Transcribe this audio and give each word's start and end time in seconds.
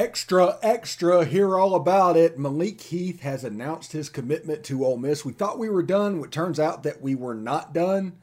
Extra, 0.00 0.58
extra, 0.62 1.26
hear 1.26 1.58
all 1.58 1.74
about 1.74 2.16
it. 2.16 2.38
Malik 2.38 2.80
Heath 2.80 3.20
has 3.20 3.44
announced 3.44 3.92
his 3.92 4.08
commitment 4.08 4.64
to 4.64 4.82
Ole 4.82 4.96
Miss. 4.96 5.26
We 5.26 5.34
thought 5.34 5.58
we 5.58 5.68
were 5.68 5.82
done. 5.82 6.24
It 6.24 6.32
turns 6.32 6.58
out 6.58 6.84
that 6.84 7.02
we 7.02 7.14
were 7.14 7.34
not 7.34 7.74
done. 7.74 8.14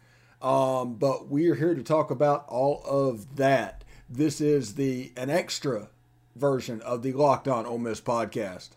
Um, 0.42 0.96
but 0.96 1.30
we 1.30 1.48
are 1.50 1.54
here 1.54 1.76
to 1.76 1.84
talk 1.84 2.10
about 2.10 2.46
all 2.48 2.82
of 2.84 3.36
that. 3.36 3.84
This 4.10 4.42
is 4.42 4.74
the 4.74 5.14
an 5.16 5.30
extra 5.30 5.90
version 6.36 6.82
of 6.82 7.04
the 7.04 7.14
Locked 7.14 7.48
On 7.48 7.68
Ole 7.68 7.78
Miss 7.78 8.02
podcast. 8.02 8.70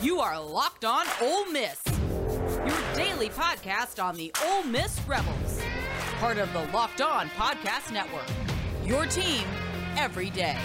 You 0.00 0.20
are 0.20 0.40
Locked 0.40 0.84
On 0.84 1.06
Ole 1.22 1.46
Miss, 1.50 1.82
your 2.64 2.94
daily 2.94 3.30
podcast 3.30 4.00
on 4.00 4.14
the 4.14 4.32
Ole 4.44 4.62
Miss 4.62 5.00
Rebels, 5.08 5.60
part 6.20 6.38
of 6.38 6.52
the 6.52 6.64
Locked 6.72 7.00
On 7.00 7.26
Podcast 7.30 7.92
Network. 7.92 8.28
Your 8.86 9.06
team 9.06 9.42
every 9.96 10.30
day. 10.30 10.58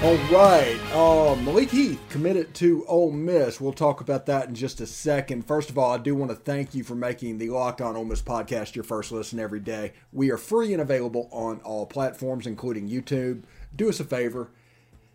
All 0.00 0.16
right. 0.30 0.78
Uh, 0.92 1.34
Malik 1.42 1.70
Heath 1.70 2.00
committed 2.08 2.54
to 2.54 2.84
Ole 2.86 3.10
Miss. 3.10 3.60
We'll 3.60 3.72
talk 3.72 4.00
about 4.00 4.26
that 4.26 4.46
in 4.46 4.54
just 4.54 4.80
a 4.80 4.86
second. 4.86 5.44
First 5.44 5.70
of 5.70 5.76
all, 5.76 5.90
I 5.90 5.98
do 5.98 6.14
want 6.14 6.30
to 6.30 6.36
thank 6.36 6.72
you 6.72 6.84
for 6.84 6.94
making 6.94 7.38
the 7.38 7.50
Locked 7.50 7.80
On 7.80 7.96
Ole 7.96 8.04
Miss 8.04 8.22
podcast 8.22 8.76
your 8.76 8.84
first 8.84 9.10
listen 9.10 9.40
every 9.40 9.58
day. 9.58 9.94
We 10.12 10.30
are 10.30 10.36
free 10.36 10.72
and 10.72 10.80
available 10.80 11.28
on 11.32 11.60
all 11.64 11.84
platforms, 11.84 12.46
including 12.46 12.88
YouTube. 12.88 13.42
Do 13.74 13.88
us 13.88 13.98
a 13.98 14.04
favor, 14.04 14.50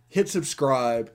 hit 0.09 0.27
subscribe, 0.27 1.13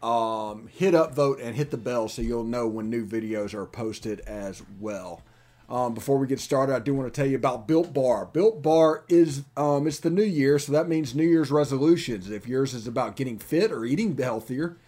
um, 0.00 0.68
hit 0.68 0.94
upvote, 0.94 1.44
and 1.44 1.56
hit 1.56 1.72
the 1.72 1.76
bell 1.76 2.08
so 2.08 2.22
you'll 2.22 2.44
know 2.44 2.68
when 2.68 2.88
new 2.88 3.04
videos 3.04 3.52
are 3.52 3.66
posted 3.66 4.20
as 4.20 4.62
well. 4.78 5.22
Um, 5.68 5.92
before 5.92 6.16
we 6.16 6.26
get 6.26 6.40
started, 6.40 6.74
I 6.74 6.78
do 6.78 6.94
want 6.94 7.12
to 7.12 7.20
tell 7.20 7.28
you 7.28 7.36
about 7.36 7.68
Built 7.68 7.92
Bar. 7.92 8.26
Built 8.26 8.62
Bar 8.62 9.04
is 9.08 9.42
um, 9.56 9.86
it's 9.86 10.00
the 10.00 10.08
new 10.08 10.22
year, 10.22 10.58
so 10.58 10.72
that 10.72 10.88
means 10.88 11.14
New 11.14 11.28
Year's 11.28 11.50
resolutions. 11.50 12.30
If 12.30 12.48
yours 12.48 12.72
is 12.72 12.86
about 12.86 13.16
getting 13.16 13.38
fit 13.38 13.70
or 13.70 13.84
eating 13.84 14.16
healthier, 14.16 14.78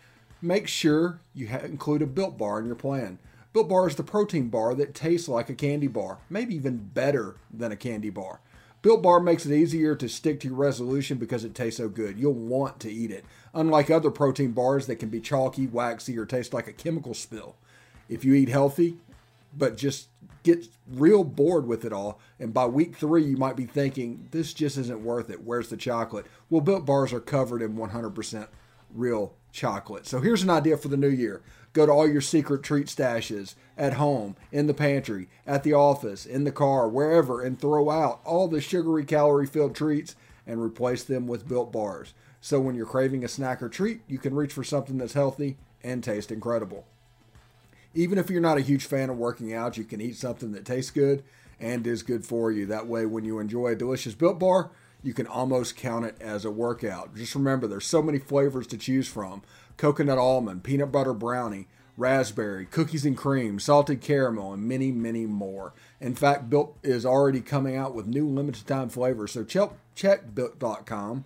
make 0.41 0.67
sure 0.69 1.21
you 1.35 1.49
ha- 1.49 1.59
include 1.59 2.01
a 2.01 2.07
Built 2.07 2.39
Bar 2.39 2.61
in 2.61 2.67
your 2.67 2.77
plan. 2.77 3.19
Built 3.53 3.69
Bar 3.69 3.89
is 3.89 3.97
the 3.97 4.03
protein 4.03 4.49
bar 4.49 4.75
that 4.75 4.95
tastes 4.95 5.29
like 5.29 5.51
a 5.51 5.55
candy 5.55 5.89
bar, 5.89 6.19
maybe 6.31 6.55
even 6.55 6.79
better 6.79 7.37
than 7.53 7.73
a 7.73 7.77
candy 7.77 8.11
bar. 8.11 8.41
Built 8.81 9.03
Bar 9.03 9.21
makes 9.21 9.45
it 9.45 9.55
easier 9.55 9.95
to 9.95 10.09
stick 10.09 10.41
to 10.41 10.49
your 10.49 10.57
resolution 10.57 11.19
because 11.19 11.45
it 11.45 11.55
tastes 11.55 11.77
so 11.77 11.91
good. 11.91 12.19
You'll 12.19 12.33
want 12.33 12.81
to 12.81 12.91
eat 12.91 13.11
it. 13.11 13.27
Unlike 13.53 13.91
other 13.91 14.11
protein 14.11 14.53
bars 14.53 14.87
that 14.87 14.97
can 14.97 15.11
be 15.11 15.21
chalky, 15.21 15.67
waxy, 15.67 16.17
or 16.17 16.25
taste 16.25 16.55
like 16.55 16.69
a 16.69 16.73
chemical 16.73 17.13
spill. 17.13 17.57
If 18.09 18.25
you 18.25 18.33
eat 18.33 18.49
healthy, 18.49 18.97
but 19.57 19.77
just 19.77 20.09
get 20.43 20.67
real 20.89 21.25
bored 21.25 21.67
with 21.67 21.85
it 21.85 21.93
all. 21.93 22.21
And 22.39 22.55
by 22.55 22.67
week 22.67 22.97
three, 22.97 23.25
you 23.25 23.37
might 23.37 23.57
be 23.57 23.67
thinking, 23.67 24.29
this 24.31 24.55
just 24.55 24.79
isn't 24.79 25.05
worth 25.05 25.31
it. 25.31 25.45
Where's 25.45 25.69
the 25.69 25.77
chocolate? 25.77 26.27
Well, 26.49 26.61
Built 26.61 26.87
Bars 26.87 27.13
are 27.13 27.21
covered 27.21 27.63
in 27.63 27.77
100% 27.77 28.49
real 28.95 29.35
chocolate. 29.53 30.07
So 30.07 30.21
here's 30.21 30.43
an 30.43 30.51
idea 30.51 30.77
for 30.77 30.89
the 30.89 30.97
new 30.97 31.09
year 31.09 31.43
go 31.73 31.87
to 31.87 31.93
all 31.93 32.09
your 32.09 32.21
secret 32.21 32.65
treat 32.65 32.87
stashes 32.87 33.55
at 33.79 33.95
home, 33.95 34.37
in 34.51 34.67
the 34.67 34.75
pantry, 34.75 35.29
at 35.47 35.63
the 35.63 35.73
office, 35.73 36.27
in 36.27 36.43
the 36.43 36.51
car, 36.51 36.89
wherever, 36.89 37.41
and 37.43 37.61
throw 37.61 37.91
out 37.91 38.21
all 38.25 38.49
the 38.49 38.61
sugary, 38.61 39.05
calorie 39.05 39.47
filled 39.47 39.75
treats 39.75 40.17
and 40.47 40.61
replace 40.61 41.05
them 41.05 41.29
with 41.29 41.47
Built 41.47 41.73
Bars. 41.73 42.13
So 42.41 42.59
when 42.59 42.75
you're 42.75 42.87
craving 42.87 43.25
a 43.25 43.29
snack 43.29 43.63
or 43.63 43.69
treat, 43.69 44.01
you 44.09 44.19
can 44.19 44.35
reach 44.35 44.53
for 44.53 44.65
something 44.65 44.99
that's 44.99 45.13
healthy 45.13 45.59
and 45.83 46.03
taste 46.03 46.33
incredible. 46.33 46.87
Even 47.95 48.19
if 48.19 48.31
you're 48.31 48.41
not 48.41 48.59
a 48.59 48.63
huge 48.63 48.85
fan 48.87 49.11
of 49.11 49.17
working 49.17 49.53
out, 49.53 49.77
you 49.77 49.85
can 49.85 50.01
eat 50.01 50.17
something 50.17 50.53
that 50.53 50.65
tastes 50.65 50.91
good 50.91 51.25
and 51.59 51.87
is 51.87 52.03
good 52.03 52.25
for 52.25 52.51
you. 52.51 52.67
That 52.67 52.87
way, 52.87 53.05
when 53.07 53.25
you 53.25 53.39
enjoy 53.39 53.69
a 53.69 53.77
delicious 53.77 54.15
built 54.15 54.39
bar, 54.39 54.71
you 55.03 55.15
can 55.15 55.27
almost 55.27 55.77
count 55.77 56.05
it 56.05 56.17
as 56.21 56.45
a 56.45 56.51
workout. 56.51 57.17
Just 57.17 57.35
remember, 57.35 57.67
there's 57.67 57.87
so 57.87 58.03
many 58.03 58.19
flavors 58.19 58.67
to 58.69 58.77
choose 58.77 59.09
from 59.09 59.43
coconut 59.77 60.19
almond, 60.19 60.63
peanut 60.63 60.93
butter 60.93 61.15
brownie, 61.15 61.67
raspberry, 61.97 62.67
cookies 62.67 63.05
and 63.05 63.17
cream, 63.17 63.59
salted 63.59 64.01
caramel, 64.01 64.53
and 64.53 64.63
many, 64.63 64.93
many 64.93 65.27
more. 65.27 65.73
In 66.01 66.15
fact, 66.15 66.49
Built 66.49 66.79
is 66.83 67.05
already 67.05 67.41
coming 67.41 67.77
out 67.77 67.95
with 67.95 68.07
new 68.07 68.27
limited 68.27 68.67
time 68.67 68.89
flavors. 68.89 69.33
So 69.33 69.45
check, 69.45 69.71
check 69.95 70.35
built.com 70.35 71.25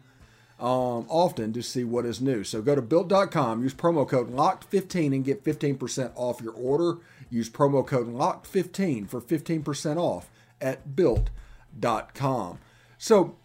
um, 0.60 1.06
often 1.09 1.53
to 1.53 1.62
see 1.62 1.84
what 1.84 2.06
is 2.06 2.20
new. 2.20 2.44
So 2.44 2.62
go 2.62 2.75
to 2.75 2.82
built.com, 2.82 3.62
use 3.62 3.75
promo 3.75 4.09
code 4.09 4.32
LOCKED15 4.32 5.06
and 5.15 5.25
get 5.25 5.44
15% 5.44 6.12
off 6.15 6.41
your 6.41 6.53
order. 6.53 6.98
Use 7.31 7.50
promo 7.50 7.84
code 7.87 8.09
LOCKED15 8.09 9.09
for 9.09 9.20
15% 9.20 9.97
off 9.97 10.31
at 10.60 10.94
built.com. 10.94 12.59
So 12.98 13.37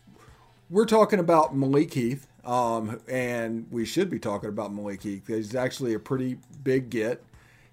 we're 0.69 0.85
talking 0.85 1.19
about 1.19 1.55
Malik 1.55 1.93
Heath, 1.93 2.27
um, 2.45 3.01
and 3.07 3.67
we 3.71 3.85
should 3.85 4.09
be 4.09 4.19
talking 4.19 4.49
about 4.49 4.73
Malik 4.73 5.01
Heath. 5.01 5.27
He's 5.27 5.55
actually 5.55 5.93
a 5.93 5.99
pretty 5.99 6.37
big 6.63 6.89
get. 6.89 7.23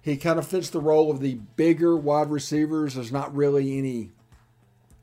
He 0.01 0.17
kind 0.17 0.39
of 0.39 0.47
fits 0.47 0.69
the 0.69 0.81
role 0.81 1.11
of 1.11 1.19
the 1.19 1.35
bigger 1.55 1.95
wide 1.95 2.31
receivers. 2.31 2.95
There's 2.95 3.11
not 3.11 3.35
really 3.35 3.77
any 3.77 4.11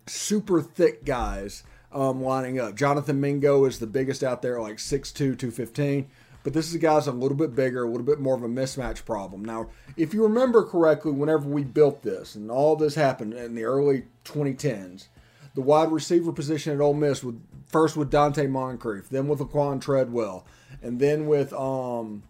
super 0.07 0.61
thick 0.61 1.05
guys 1.05 1.63
um, 1.95 2.23
lining 2.23 2.59
up. 2.59 2.75
Jonathan 2.75 3.21
Mingo 3.21 3.65
is 3.65 3.79
the 3.79 3.87
biggest 3.87 4.23
out 4.23 4.43
there, 4.43 4.61
like 4.61 4.77
6'2, 4.77 5.15
215. 5.15 6.09
But 6.43 6.53
this 6.53 6.69
is 6.69 6.75
a 6.75 6.79
guy's 6.79 7.07
a 7.07 7.13
little 7.13 7.39
bit 7.39 7.55
bigger, 7.55 7.85
a 7.85 7.89
little 7.89 8.05
bit 8.05 8.21
more 8.21 8.35
of 8.35 8.43
a 8.43 8.49
mismatch 8.49 9.07
problem. 9.07 9.43
Now, 9.43 9.71
if 9.97 10.13
you 10.13 10.23
remember 10.23 10.63
correctly, 10.63 11.13
whenever 11.13 11.49
we 11.49 11.65
built 11.65 12.03
this 12.03 12.35
and 12.35 12.51
all 12.51 12.77
this 12.77 12.97
happened 12.97 13.33
in 13.33 13.55
the 13.55 13.65
early 13.65 14.05
2010s, 14.27 15.07
the 15.55 15.63
wide 15.63 15.91
receiver 15.91 16.33
position 16.33 16.75
at 16.75 16.83
Ole 16.83 16.93
Miss 16.95 17.25
with 17.25 17.41
first 17.67 17.97
with 17.97 18.11
Donte 18.11 18.49
Moncrief, 18.49 19.09
then 19.09 19.27
with 19.27 19.39
Laquan 19.39 19.81
Treadwell, 19.81 20.45
and 20.83 21.01
then 21.01 21.27
with 21.27 21.53
um, 21.55 22.25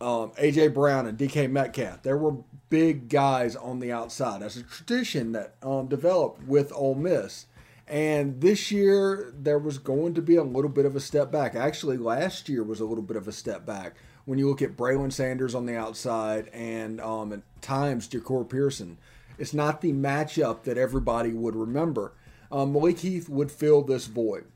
um, 0.00 0.30
AJ 0.32 0.72
Brown 0.72 1.06
and 1.06 1.18
DK 1.18 1.50
Metcalf. 1.50 2.02
There 2.02 2.16
were 2.16 2.36
big 2.70 3.08
guys 3.08 3.56
on 3.56 3.80
the 3.80 3.92
outside. 3.92 4.40
That's 4.40 4.56
a 4.56 4.62
tradition 4.62 5.32
that 5.32 5.54
um, 5.62 5.86
developed 5.88 6.42
with 6.44 6.72
Ole 6.74 6.94
Miss. 6.94 7.46
And 7.88 8.40
this 8.40 8.72
year, 8.72 9.32
there 9.36 9.58
was 9.58 9.78
going 9.78 10.14
to 10.14 10.22
be 10.22 10.36
a 10.36 10.42
little 10.42 10.70
bit 10.70 10.86
of 10.86 10.96
a 10.96 11.00
step 11.00 11.30
back. 11.30 11.54
Actually, 11.54 11.96
last 11.96 12.48
year 12.48 12.64
was 12.64 12.80
a 12.80 12.84
little 12.84 13.04
bit 13.04 13.16
of 13.16 13.28
a 13.28 13.32
step 13.32 13.64
back 13.64 13.94
when 14.24 14.38
you 14.38 14.48
look 14.48 14.60
at 14.60 14.76
Braylon 14.76 15.12
Sanders 15.12 15.54
on 15.54 15.66
the 15.66 15.76
outside 15.76 16.48
and 16.48 17.00
um, 17.00 17.32
at 17.32 17.42
times 17.62 18.08
Jahcour 18.08 18.48
Pearson. 18.48 18.98
It's 19.38 19.54
not 19.54 19.80
the 19.80 19.92
matchup 19.92 20.64
that 20.64 20.78
everybody 20.78 21.32
would 21.32 21.54
remember. 21.54 22.12
Um, 22.50 22.72
Malik 22.72 22.98
Heath 22.98 23.28
would 23.28 23.52
fill 23.52 23.82
this 23.82 24.06
void. 24.06 24.46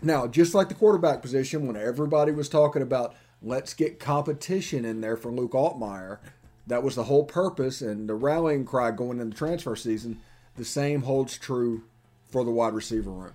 Now, 0.00 0.26
just 0.26 0.54
like 0.54 0.68
the 0.68 0.74
quarterback 0.74 1.22
position, 1.22 1.66
when 1.66 1.76
everybody 1.76 2.32
was 2.32 2.48
talking 2.48 2.82
about 2.82 3.14
let's 3.40 3.74
get 3.74 3.98
competition 3.98 4.84
in 4.84 5.00
there 5.00 5.16
for 5.16 5.32
Luke 5.32 5.52
Altmyer, 5.52 6.18
that 6.66 6.82
was 6.82 6.94
the 6.94 7.04
whole 7.04 7.24
purpose 7.24 7.80
and 7.80 8.08
the 8.08 8.14
rallying 8.14 8.64
cry 8.64 8.92
going 8.92 9.20
into 9.20 9.36
transfer 9.36 9.74
season. 9.74 10.20
The 10.56 10.64
same 10.64 11.02
holds 11.02 11.38
true 11.38 11.84
for 12.32 12.44
the 12.44 12.50
wide 12.50 12.74
receiver 12.74 13.10
room. 13.10 13.34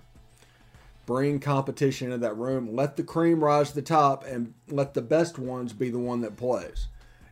Bring 1.06 1.40
competition 1.40 2.08
into 2.08 2.18
that 2.18 2.36
room. 2.36 2.74
Let 2.74 2.96
the 2.96 3.02
cream 3.02 3.42
rise 3.42 3.70
to 3.70 3.76
the 3.76 3.82
top 3.82 4.26
and 4.26 4.52
let 4.68 4.92
the 4.92 5.00
best 5.00 5.38
ones 5.38 5.72
be 5.72 5.88
the 5.88 5.98
one 5.98 6.20
that 6.20 6.36
plays. 6.36 6.88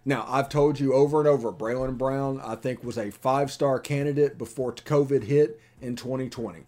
Now, 0.08 0.24
I've 0.28 0.48
told 0.48 0.78
you 0.78 0.94
over 0.94 1.18
and 1.18 1.28
over, 1.28 1.52
Braylon 1.52 1.98
Brown, 1.98 2.40
I 2.42 2.54
think, 2.54 2.84
was 2.84 2.96
a 2.96 3.10
five 3.10 3.50
star 3.50 3.80
candidate 3.80 4.38
before 4.38 4.72
COVID 4.72 5.24
hit 5.24 5.60
in 5.82 5.96
2020. 5.96 6.60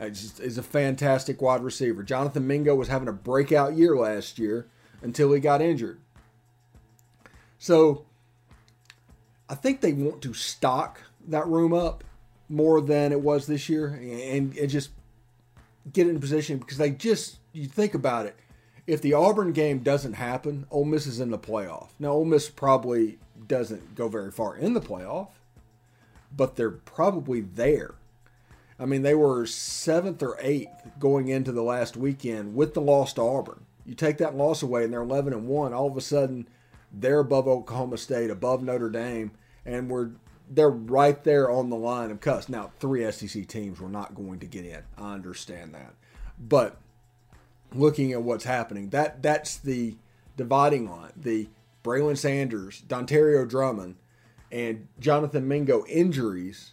Uh, 0.00 0.06
is 0.06 0.56
a 0.56 0.62
fantastic 0.62 1.42
wide 1.42 1.62
receiver. 1.62 2.02
Jonathan 2.02 2.46
Mingo 2.46 2.74
was 2.74 2.88
having 2.88 3.06
a 3.06 3.12
breakout 3.12 3.76
year 3.76 3.94
last 3.94 4.38
year 4.38 4.66
until 5.02 5.30
he 5.32 5.40
got 5.40 5.60
injured. 5.60 6.00
So, 7.58 8.06
I 9.48 9.54
think 9.54 9.82
they 9.82 9.92
want 9.92 10.22
to 10.22 10.32
stock 10.32 11.02
that 11.28 11.46
room 11.46 11.74
up 11.74 12.02
more 12.50 12.82
than 12.82 13.12
it 13.12 13.20
was 13.20 13.46
this 13.46 13.68
year 13.68 13.86
and, 13.86 14.54
and 14.56 14.68
just 14.68 14.90
get 15.90 16.06
in 16.06 16.20
position 16.20 16.58
because 16.58 16.76
they 16.76 16.90
just 16.90 17.38
you 17.52 17.66
think 17.66 17.94
about 17.94 18.26
it 18.26 18.36
if 18.90 19.00
the 19.00 19.14
Auburn 19.14 19.52
game 19.52 19.78
doesn't 19.78 20.14
happen, 20.14 20.66
Ole 20.68 20.84
Miss 20.84 21.06
is 21.06 21.20
in 21.20 21.30
the 21.30 21.38
playoff. 21.38 21.90
Now, 22.00 22.08
Ole 22.10 22.24
Miss 22.24 22.48
probably 22.48 23.18
doesn't 23.46 23.94
go 23.94 24.08
very 24.08 24.32
far 24.32 24.56
in 24.56 24.74
the 24.74 24.80
playoff, 24.80 25.28
but 26.36 26.56
they're 26.56 26.72
probably 26.72 27.40
there. 27.40 27.94
I 28.80 28.86
mean, 28.86 29.02
they 29.02 29.14
were 29.14 29.46
seventh 29.46 30.24
or 30.24 30.36
eighth 30.40 30.90
going 30.98 31.28
into 31.28 31.52
the 31.52 31.62
last 31.62 31.96
weekend 31.96 32.56
with 32.56 32.74
the 32.74 32.80
loss 32.80 33.12
to 33.12 33.22
Auburn. 33.22 33.64
You 33.86 33.94
take 33.94 34.18
that 34.18 34.34
loss 34.34 34.60
away, 34.60 34.82
and 34.82 34.92
they're 34.92 35.02
11 35.02 35.32
and 35.32 35.46
one. 35.46 35.72
All 35.72 35.88
of 35.88 35.96
a 35.96 36.00
sudden, 36.00 36.48
they're 36.92 37.20
above 37.20 37.46
Oklahoma 37.46 37.96
State, 37.96 38.30
above 38.30 38.60
Notre 38.60 38.90
Dame, 38.90 39.30
and 39.64 39.88
we're 39.88 40.10
they're 40.50 40.68
right 40.68 41.22
there 41.22 41.48
on 41.48 41.70
the 41.70 41.76
line 41.76 42.10
of 42.10 42.20
cuss. 42.20 42.48
Now, 42.48 42.72
three 42.80 43.10
SEC 43.12 43.46
teams 43.46 43.80
were 43.80 43.88
not 43.88 44.14
going 44.14 44.40
to 44.40 44.46
get 44.46 44.64
in. 44.64 44.82
I 44.98 45.14
understand 45.14 45.72
that, 45.74 45.94
but 46.38 46.76
looking 47.72 48.12
at 48.12 48.22
what's 48.22 48.44
happening, 48.44 48.90
that 48.90 49.22
that's 49.22 49.56
the 49.56 49.96
dividing 50.36 50.90
line. 50.90 51.12
The 51.16 51.48
Braylon 51.84 52.18
Sanders, 52.18 52.82
Dontario 52.86 53.48
Drummond, 53.48 53.94
and 54.50 54.88
Jonathan 54.98 55.46
Mingo 55.46 55.84
injuries 55.86 56.72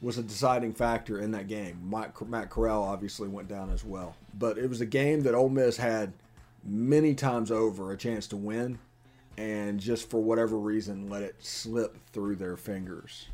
was 0.00 0.18
a 0.18 0.22
deciding 0.22 0.74
factor 0.74 1.18
in 1.18 1.32
that 1.32 1.48
game. 1.48 1.90
Matt 1.90 2.50
Corral 2.50 2.84
obviously 2.84 3.26
went 3.26 3.48
down 3.48 3.70
as 3.70 3.84
well, 3.84 4.14
but 4.38 4.58
it 4.58 4.68
was 4.68 4.80
a 4.80 4.86
game 4.86 5.22
that 5.22 5.34
Ole 5.34 5.48
Miss 5.48 5.78
had 5.78 6.12
many 6.62 7.14
times 7.14 7.50
over 7.50 7.90
a 7.90 7.96
chance 7.96 8.26
to 8.28 8.36
win, 8.36 8.78
and 9.38 9.78
just 9.78 10.10
for 10.10 10.20
whatever 10.20 10.58
reason 10.58 11.08
let 11.08 11.22
it 11.22 11.36
slip 11.38 11.96
through 12.12 12.34
their 12.36 12.56
fingers. 12.56 13.28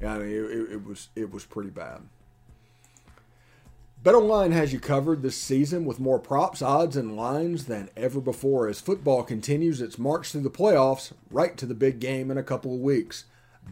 I 0.00 0.18
mean, 0.18 0.30
it, 0.30 0.72
it 0.72 0.86
was 0.86 1.08
it 1.16 1.30
was 1.30 1.44
pretty 1.44 1.70
bad. 1.70 2.02
BetOnline 4.02 4.52
has 4.52 4.72
you 4.72 4.80
covered 4.80 5.20
this 5.20 5.36
season 5.36 5.84
with 5.84 6.00
more 6.00 6.18
props, 6.18 6.62
odds, 6.62 6.96
and 6.96 7.16
lines 7.16 7.66
than 7.66 7.90
ever 7.96 8.18
before 8.18 8.66
as 8.66 8.80
football 8.80 9.22
continues 9.22 9.82
its 9.82 9.98
march 9.98 10.30
through 10.32 10.40
the 10.40 10.50
playoffs 10.50 11.12
right 11.30 11.54
to 11.58 11.66
the 11.66 11.74
big 11.74 12.00
game 12.00 12.30
in 12.30 12.38
a 12.38 12.42
couple 12.42 12.72
of 12.72 12.80
weeks. 12.80 13.24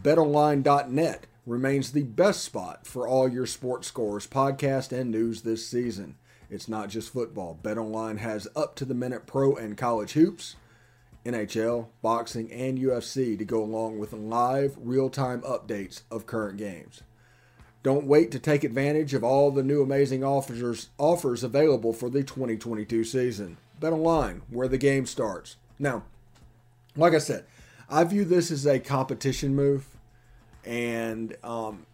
BetOnline.net 0.03 1.25
remains 1.47 1.93
the 1.93 2.03
best 2.03 2.43
spot 2.43 2.85
for 2.85 3.07
all 3.07 3.27
your 3.27 3.47
sports 3.47 3.87
scores, 3.87 4.27
podcast, 4.27 4.91
and 4.91 5.09
news 5.09 5.41
this 5.41 5.65
season. 5.65 6.15
It's 6.51 6.67
not 6.67 6.89
just 6.89 7.11
football. 7.11 7.57
BetOnline 7.63 8.19
has 8.19 8.47
up 8.55 8.75
to 8.75 8.85
the 8.85 8.93
minute 8.93 9.25
pro 9.25 9.55
and 9.55 9.75
college 9.75 10.11
hoops, 10.11 10.57
NHL, 11.25 11.87
boxing, 12.01 12.51
and 12.51 12.77
UFC 12.77 13.37
to 13.37 13.45
go 13.45 13.61
along 13.61 13.99
with 13.99 14.13
live, 14.13 14.75
real 14.79 15.09
time 15.09 15.41
updates 15.41 16.03
of 16.09 16.25
current 16.25 16.57
games. 16.57 17.03
Don't 17.81 18.07
wait 18.07 18.31
to 18.31 18.39
take 18.39 18.63
advantage 18.63 19.13
of 19.13 19.23
all 19.23 19.51
the 19.51 19.63
new 19.63 19.81
amazing 19.81 20.23
offers, 20.23 20.89
offers 20.97 21.43
available 21.43 21.93
for 21.93 22.09
the 22.09 22.23
2022 22.23 23.03
season. 23.03 23.57
Bet 23.79 23.93
online 23.93 24.41
where 24.49 24.67
the 24.67 24.77
game 24.77 25.05
starts. 25.05 25.55
Now, 25.77 26.03
like 26.95 27.13
I 27.13 27.19
said, 27.19 27.45
I 27.89 28.03
view 28.03 28.25
this 28.25 28.51
as 28.51 28.65
a 28.65 28.79
competition 28.79 29.55
move, 29.55 29.87
and 30.65 31.35
um, 31.43 31.85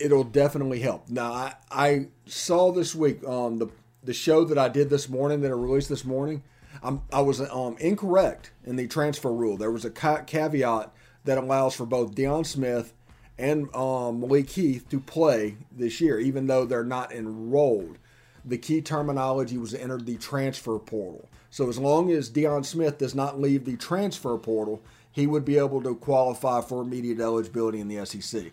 it'll 0.00 0.24
definitely 0.24 0.80
help. 0.80 1.08
Now, 1.08 1.32
I, 1.32 1.54
I 1.70 2.06
saw 2.26 2.72
this 2.72 2.94
week 2.94 3.24
um, 3.26 3.58
the 3.58 3.68
the 4.06 4.14
show 4.14 4.44
that 4.44 4.56
I 4.56 4.68
did 4.68 4.88
this 4.88 5.08
morning 5.08 5.40
that 5.40 5.48
I 5.50 5.54
released 5.54 5.88
this 5.88 6.04
morning. 6.04 6.42
I'm, 6.82 7.02
I 7.12 7.20
was 7.20 7.40
um, 7.40 7.76
incorrect 7.78 8.50
in 8.64 8.76
the 8.76 8.86
transfer 8.86 9.32
rule. 9.32 9.56
There 9.56 9.70
was 9.70 9.84
a 9.84 9.90
ca- 9.90 10.22
caveat 10.22 10.92
that 11.24 11.38
allows 11.38 11.74
for 11.74 11.86
both 11.86 12.14
Deion 12.14 12.46
Smith 12.46 12.92
and 13.38 13.74
um, 13.74 14.20
Malik 14.20 14.50
Heath 14.50 14.88
to 14.90 15.00
play 15.00 15.56
this 15.70 16.00
year, 16.00 16.18
even 16.18 16.46
though 16.46 16.64
they're 16.64 16.84
not 16.84 17.12
enrolled. 17.12 17.98
The 18.44 18.58
key 18.58 18.80
terminology 18.80 19.58
was 19.58 19.74
entered 19.74 20.06
the 20.06 20.16
transfer 20.16 20.78
portal. 20.78 21.28
So 21.50 21.68
as 21.68 21.78
long 21.78 22.10
as 22.10 22.30
Deion 22.30 22.64
Smith 22.64 22.98
does 22.98 23.14
not 23.14 23.40
leave 23.40 23.64
the 23.64 23.76
transfer 23.76 24.36
portal, 24.38 24.82
he 25.10 25.26
would 25.26 25.44
be 25.44 25.58
able 25.58 25.82
to 25.82 25.94
qualify 25.94 26.60
for 26.60 26.82
immediate 26.82 27.20
eligibility 27.20 27.80
in 27.80 27.88
the 27.88 28.04
SEC. 28.06 28.52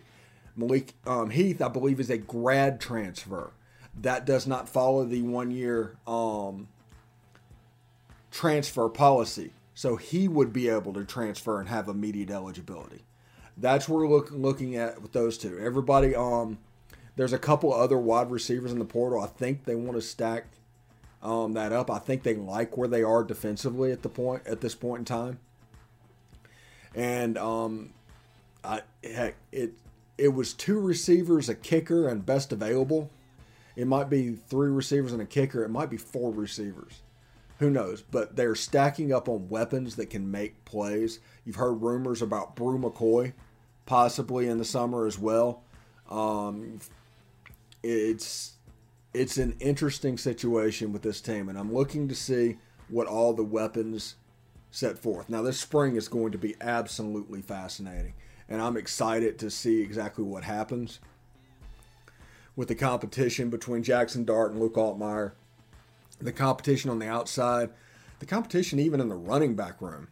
Malik 0.56 0.94
um, 1.06 1.30
Heath, 1.30 1.60
I 1.60 1.68
believe, 1.68 2.00
is 2.00 2.10
a 2.10 2.18
grad 2.18 2.80
transfer. 2.80 3.52
That 4.00 4.24
does 4.24 4.46
not 4.46 4.68
follow 4.68 5.04
the 5.04 5.22
one 5.22 5.50
year 5.50 5.96
um, 6.06 6.68
transfer 8.34 8.88
policy. 8.88 9.52
So 9.74 9.94
he 9.94 10.26
would 10.26 10.52
be 10.52 10.68
able 10.68 10.92
to 10.94 11.04
transfer 11.04 11.60
and 11.60 11.68
have 11.68 11.88
immediate 11.88 12.30
eligibility. 12.30 13.04
That's 13.56 13.88
what 13.88 13.96
we're 13.96 14.08
look, 14.08 14.30
looking 14.32 14.74
at 14.74 15.00
with 15.00 15.12
those 15.12 15.38
two. 15.38 15.56
Everybody, 15.58 16.16
um, 16.16 16.58
there's 17.14 17.32
a 17.32 17.38
couple 17.38 17.72
other 17.72 17.96
wide 17.96 18.32
receivers 18.32 18.72
in 18.72 18.80
the 18.80 18.84
portal. 18.84 19.22
I 19.22 19.28
think 19.28 19.64
they 19.64 19.76
want 19.76 19.96
to 19.96 20.02
stack 20.02 20.46
um, 21.22 21.52
that 21.52 21.72
up. 21.72 21.88
I 21.88 22.00
think 22.00 22.24
they 22.24 22.34
like 22.34 22.76
where 22.76 22.88
they 22.88 23.04
are 23.04 23.22
defensively 23.22 23.92
at 23.92 24.02
the 24.02 24.08
point 24.08 24.42
at 24.46 24.60
this 24.60 24.74
point 24.74 25.00
in 25.00 25.04
time. 25.04 25.38
And 26.92 27.38
um, 27.38 27.90
I 28.64 28.82
heck, 29.02 29.36
it 29.52 29.74
it 30.18 30.28
was 30.28 30.52
two 30.52 30.80
receivers, 30.80 31.48
a 31.48 31.54
kicker, 31.54 32.08
and 32.08 32.26
best 32.26 32.52
available. 32.52 33.10
It 33.76 33.86
might 33.86 34.10
be 34.10 34.30
three 34.32 34.70
receivers 34.70 35.12
and 35.12 35.22
a 35.22 35.26
kicker. 35.26 35.64
It 35.64 35.70
might 35.70 35.90
be 35.90 35.96
four 35.96 36.32
receivers. 36.32 37.00
Who 37.64 37.70
knows? 37.70 38.02
But 38.02 38.36
they're 38.36 38.54
stacking 38.54 39.10
up 39.10 39.26
on 39.26 39.48
weapons 39.48 39.96
that 39.96 40.10
can 40.10 40.30
make 40.30 40.66
plays. 40.66 41.18
You've 41.46 41.56
heard 41.56 41.80
rumors 41.80 42.20
about 42.20 42.54
Bru 42.54 42.78
McCoy 42.78 43.32
possibly 43.86 44.48
in 44.48 44.58
the 44.58 44.66
summer 44.66 45.06
as 45.06 45.18
well. 45.18 45.62
Um, 46.10 46.80
it's 47.82 48.52
it's 49.14 49.38
an 49.38 49.56
interesting 49.60 50.18
situation 50.18 50.92
with 50.92 51.00
this 51.00 51.22
team, 51.22 51.48
and 51.48 51.58
I'm 51.58 51.72
looking 51.72 52.06
to 52.08 52.14
see 52.14 52.58
what 52.90 53.06
all 53.06 53.32
the 53.32 53.42
weapons 53.42 54.16
set 54.70 54.98
forth. 54.98 55.30
Now, 55.30 55.40
this 55.40 55.58
spring 55.58 55.96
is 55.96 56.06
going 56.06 56.32
to 56.32 56.38
be 56.38 56.56
absolutely 56.60 57.40
fascinating, 57.40 58.12
and 58.46 58.60
I'm 58.60 58.76
excited 58.76 59.38
to 59.38 59.50
see 59.50 59.80
exactly 59.80 60.24
what 60.24 60.44
happens 60.44 61.00
with 62.56 62.68
the 62.68 62.74
competition 62.74 63.48
between 63.48 63.82
Jackson 63.82 64.26
Dart 64.26 64.52
and 64.52 64.60
Luke 64.60 64.74
Altmyer, 64.74 65.32
the 66.20 66.32
competition 66.32 66.90
on 66.90 66.98
the 66.98 67.08
outside, 67.08 67.70
the 68.20 68.26
competition 68.26 68.78
even 68.78 69.00
in 69.00 69.08
the 69.08 69.14
running 69.14 69.54
back 69.54 69.80
room 69.80 70.08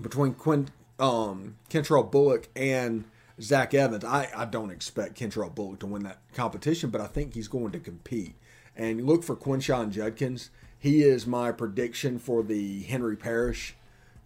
between 0.00 0.34
Quinn, 0.34 0.68
um, 0.98 1.56
Kentrell 1.70 2.10
Bullock 2.10 2.48
and 2.54 3.04
Zach 3.40 3.74
Evans. 3.74 4.04
I, 4.04 4.28
I 4.36 4.44
don't 4.44 4.70
expect 4.70 5.18
Kentrell 5.18 5.54
Bullock 5.54 5.80
to 5.80 5.86
win 5.86 6.04
that 6.04 6.20
competition, 6.34 6.90
but 6.90 7.00
I 7.00 7.06
think 7.06 7.34
he's 7.34 7.48
going 7.48 7.72
to 7.72 7.80
compete. 7.80 8.34
And 8.76 9.06
look 9.06 9.24
for 9.24 9.36
Quinshon 9.36 9.90
Judkins. 9.90 10.50
He 10.78 11.02
is 11.02 11.26
my 11.26 11.50
prediction 11.50 12.18
for 12.18 12.42
the 12.42 12.82
Henry 12.82 13.16
Parrish 13.16 13.74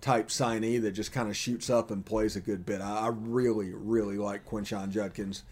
type 0.01 0.29
signee 0.29 0.81
that 0.83 0.93
just 0.93 1.13
kind 1.13 1.29
of 1.29 1.37
shoots 1.37 1.71
up 1.71 1.91
and 1.91 2.05
plays 2.05 2.35
a 2.35 2.41
good 2.41 2.67
bit. 2.67 2.81
I, 2.81 3.07
I 3.07 3.09
really, 3.09 3.73
really 3.73 4.17
like 4.17 4.49
Quinshon 4.49 4.91
Judkins. 4.91 5.45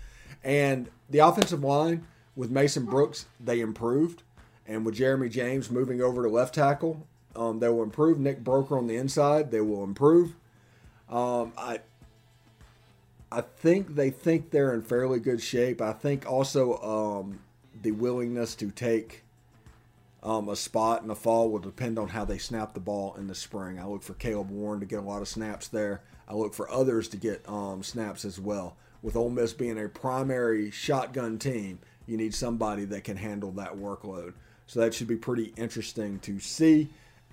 And 0.42 0.90
the 1.08 1.20
offensive 1.20 1.62
line 1.62 2.06
with 2.34 2.50
Mason 2.50 2.86
Brooks, 2.86 3.26
they 3.40 3.60
improved. 3.60 4.22
And 4.68 4.84
with 4.84 4.96
Jeremy 4.96 5.30
James 5.30 5.70
moving 5.70 6.00
over 6.00 6.22
to 6.22 6.28
left 6.28 6.54
tackle, 6.54 7.06
um, 7.34 7.58
they 7.58 7.68
will 7.68 7.82
improve. 7.82 8.20
Nick 8.20 8.44
Broeker 8.44 8.76
on 8.76 8.86
the 8.86 8.96
inside, 8.96 9.50
they 9.50 9.62
will 9.62 9.82
improve. 9.82 10.34
Um, 11.08 11.52
I 11.56 11.80
I 13.30 13.40
think 13.40 13.94
they 13.94 14.10
think 14.10 14.50
they're 14.50 14.72
in 14.72 14.82
fairly 14.82 15.20
good 15.20 15.42
shape. 15.42 15.80
I 15.80 15.92
think 15.92 16.30
also 16.30 16.78
um, 16.78 17.40
the 17.82 17.90
willingness 17.92 18.54
to 18.56 18.70
take 18.70 19.24
um, 20.22 20.48
a 20.48 20.56
spot 20.56 21.02
in 21.02 21.08
the 21.08 21.14
fall 21.14 21.50
will 21.50 21.58
depend 21.58 21.98
on 21.98 22.08
how 22.08 22.24
they 22.24 22.38
snap 22.38 22.74
the 22.74 22.80
ball 22.80 23.14
in 23.16 23.26
the 23.26 23.34
spring. 23.34 23.78
I 23.78 23.86
look 23.86 24.02
for 24.02 24.14
Caleb 24.14 24.50
Warren 24.50 24.80
to 24.80 24.86
get 24.86 25.00
a 25.00 25.02
lot 25.02 25.22
of 25.22 25.28
snaps 25.28 25.68
there. 25.68 26.02
I 26.26 26.34
look 26.34 26.54
for 26.54 26.70
others 26.70 27.08
to 27.08 27.16
get 27.16 27.46
um, 27.48 27.82
snaps 27.82 28.24
as 28.24 28.40
well. 28.40 28.76
With 29.00 29.16
Ole 29.16 29.30
Miss 29.30 29.52
being 29.52 29.78
a 29.78 29.88
primary 29.88 30.70
shotgun 30.70 31.38
team, 31.38 31.78
you 32.06 32.16
need 32.16 32.34
somebody 32.34 32.84
that 32.86 33.04
can 33.04 33.16
handle 33.16 33.52
that 33.52 33.76
workload. 33.76 34.32
So 34.68 34.78
that 34.80 34.94
should 34.94 35.08
be 35.08 35.16
pretty 35.16 35.52
interesting 35.56 36.20
to 36.20 36.38
see. 36.38 36.90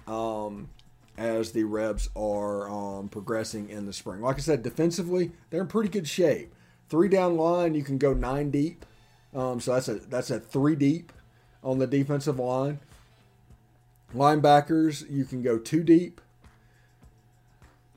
Um, 0.08 0.70
as 1.18 1.52
the 1.52 1.64
Rebs 1.64 2.10
are 2.16 2.70
um, 2.70 3.10
progressing 3.10 3.70
in 3.70 3.86
the 3.86 3.94
spring. 3.94 4.22
Like 4.22 4.36
I 4.36 4.40
said, 4.40 4.64
defensively, 4.64 5.32
they're 5.50 5.62
in 5.62 5.68
pretty 5.68 5.90
good 5.90 6.08
shape. 6.08 6.54
Three 6.90 7.10
down 7.10 7.38
line, 7.38 7.74
you 7.74 7.84
can 7.84 7.98
go 7.98 8.14
nine 8.14 8.52
deep. 8.52 8.86
Um, 9.34 9.60
so 9.60 9.74
that's 9.74 9.88
a 9.88 9.96
that's 9.96 10.30
a 10.30 10.40
three 10.40 10.76
deep 10.76 11.12
on 11.64 11.80
the 11.80 11.88
defensive 11.88 12.40
line. 12.40 12.80
Linebackers, 14.14 15.10
you 15.10 15.26
can 15.26 15.42
go 15.42 15.58
two 15.58 15.84
deep. 15.84 16.22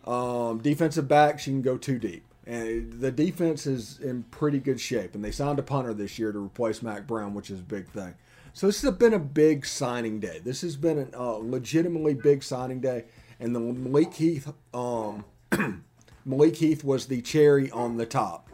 Um, 0.04 0.58
defensive 0.58 1.06
backs, 1.06 1.46
you 1.46 1.52
can 1.52 1.62
go 1.62 1.76
two 1.76 1.98
deep. 1.98 2.24
And 2.46 2.94
the 2.94 3.12
defense 3.12 3.66
is 3.66 4.00
in 4.00 4.22
pretty 4.24 4.58
good 4.58 4.80
shape. 4.80 5.14
And 5.14 5.22
they 5.22 5.30
signed 5.30 5.58
a 5.58 5.62
punter 5.62 5.92
this 5.92 6.18
year 6.18 6.32
to 6.32 6.38
replace 6.38 6.82
Mac 6.82 7.06
Brown, 7.06 7.34
which 7.34 7.50
is 7.50 7.60
a 7.60 7.64
big 7.64 7.88
thing. 7.88 8.14
So 8.52 8.66
this 8.66 8.82
has 8.82 8.92
been 8.92 9.14
a 9.14 9.18
big 9.18 9.66
signing 9.66 10.20
day. 10.20 10.40
This 10.42 10.62
has 10.62 10.76
been 10.76 11.10
a 11.12 11.20
uh, 11.20 11.38
legitimately 11.42 12.14
big 12.14 12.42
signing 12.42 12.80
day, 12.80 13.04
and 13.40 13.54
the 13.54 13.60
Malik 13.60 14.14
Heath, 14.14 14.52
um, 14.74 15.24
Malik 16.24 16.56
Heath 16.56 16.84
was 16.84 17.06
the 17.06 17.22
cherry 17.22 17.70
on 17.70 17.96
the 17.96 18.06
top. 18.06 18.48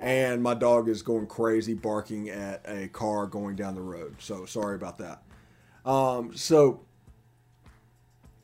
And 0.00 0.42
my 0.42 0.52
dog 0.52 0.88
is 0.88 1.00
going 1.00 1.26
crazy, 1.28 1.72
barking 1.72 2.28
at 2.28 2.62
a 2.66 2.88
car 2.88 3.26
going 3.26 3.56
down 3.56 3.74
the 3.74 3.80
road. 3.80 4.16
So 4.18 4.44
sorry 4.44 4.74
about 4.74 4.98
that. 4.98 5.22
Um, 5.88 6.36
so 6.36 6.80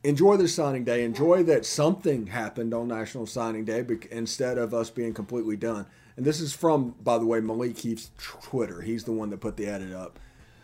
enjoy 0.04 0.36
this 0.36 0.54
signing 0.54 0.84
day. 0.84 1.04
Enjoy 1.04 1.42
that 1.44 1.66
something 1.66 2.28
happened 2.28 2.72
on 2.72 2.88
National 2.88 3.26
Signing 3.26 3.64
Day 3.64 3.84
instead 4.10 4.58
of 4.58 4.72
us 4.72 4.90
being 4.90 5.12
completely 5.12 5.56
done. 5.56 5.86
And 6.16 6.24
this 6.24 6.40
is 6.40 6.52
from, 6.52 6.94
by 7.02 7.18
the 7.18 7.26
way, 7.26 7.40
Malik 7.40 7.78
Heath's 7.78 8.10
Twitter. 8.18 8.80
He's 8.80 9.04
the 9.04 9.12
one 9.12 9.30
that 9.30 9.40
put 9.40 9.56
the 9.56 9.66
edit 9.66 9.92
up. 9.92 10.18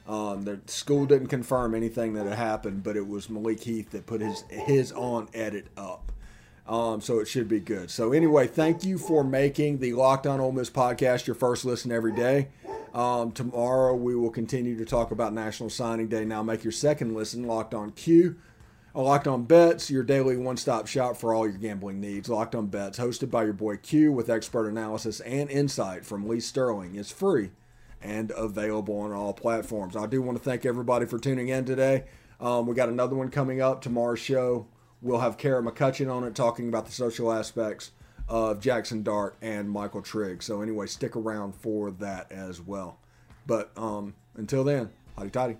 Um, 0.09 0.45
the 0.45 0.61
school 0.67 1.05
didn't 1.05 1.29
confirm 1.29 1.75
anything 1.75 2.15
that 2.15 2.27
had 2.27 2.39
happened, 2.39 2.85
but 2.85 2.97
it 2.97 3.07
was 3.07 3.29
Malik 3.29 3.63
Heath 3.63 3.91
that 3.91 4.07
put 4.07 4.21
his 4.21 4.45
his 4.49 4.93
on 4.93 5.29
edit 5.35 5.67
up. 5.77 6.13
Um, 6.69 7.01
so 7.01 7.21
it 7.21 7.27
should 7.27 7.49
be 7.49 7.61
good. 7.61 7.91
So 7.91 8.13
anyway, 8.13 8.47
thank 8.47 8.85
you 8.85 8.99
for 8.99 9.23
making 9.23 9.79
the 9.79 9.93
Locked 9.93 10.27
On 10.27 10.41
Ole 10.41 10.53
Miss 10.53 10.71
podcast 10.71 11.27
your 11.27 11.35
first 11.37 11.65
listen 11.65 11.93
every 11.93 12.13
day. 12.13 12.49
Um, 12.93 13.31
tomorrow 13.31 13.95
we 13.95 14.17
will 14.17 14.31
continue 14.31 14.77
to 14.79 14.85
talk 14.85 15.11
about 15.11 15.33
National 15.33 15.71
Signing 15.71 16.09
Day. 16.09 16.25
Now 16.25 16.43
make 16.43 16.65
your 16.65 16.73
second 16.73 17.15
listen 17.15 17.47
Locked 17.47 17.75
On 17.75 17.93
Q. 17.93 18.37
Locked 18.95 19.29
On 19.29 19.45
Bets, 19.45 19.91
your 19.91 20.03
daily 20.03 20.37
one 20.39 20.57
stop 20.57 20.87
shop 20.87 21.19
for 21.19 21.35
all 21.35 21.47
your 21.47 21.59
gambling 21.59 22.01
needs. 22.01 22.29
Locked 22.29 22.55
On 22.55 22.67
Bets, 22.67 22.99
hosted 22.99 23.31
by 23.31 23.45
your 23.45 23.53
boy 23.53 23.77
Q 23.77 24.11
with 24.11 24.31
expert 24.31 24.69
analysis 24.69 25.21
and 25.21 25.51
insight 25.51 26.05
from 26.07 26.27
Lee 26.27 26.41
Sterling, 26.41 26.95
is 26.95 27.13
free 27.13 27.51
and 28.03 28.33
available 28.37 28.99
on 29.01 29.13
all 29.13 29.33
platforms. 29.33 29.97
I 29.97 30.07
do 30.07 30.23
want 30.23 30.39
to 30.39 30.45
thank 30.45 30.65
everybody 30.65 31.07
for 31.07 31.19
tuning 31.19 31.49
in 31.49 31.65
today. 31.65 32.05
Um, 32.41 32.67
we 32.67 32.75
got 32.75 32.89
another 32.89 33.17
one 33.17 33.31
coming 33.31 33.61
up 33.61 33.81
tomorrow's 33.83 34.21
show. 34.21 34.67
We'll 35.03 35.21
have 35.21 35.39
Kara 35.39 35.63
McCutcheon 35.63 36.13
on 36.13 36.25
it 36.25 36.35
talking 36.35 36.69
about 36.69 36.87
the 36.87 36.93
social 36.93 37.33
aspects 37.33 37.93
of 38.29 38.61
Jackson 38.61 39.03
Dart 39.03 39.37
and 39.41 39.71
Michael 39.71 40.03
Trigg. 40.03 40.43
So, 40.43 40.61
anyway, 40.61 40.87
stick 40.87 41.17
around 41.17 41.55
for 41.55 41.91
that 41.93 42.31
as 42.33 42.61
well. 42.61 42.99
But 43.47 43.71
um, 43.77 44.15
until 44.35 44.65
then, 44.65 44.91
hotty 45.17 45.31
toddy. 45.31 45.57